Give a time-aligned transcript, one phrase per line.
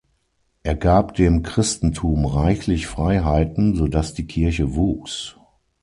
[0.63, 5.37] Er gab dem Christentum reichlich Freiheiten, so dass die Kirche wuchs.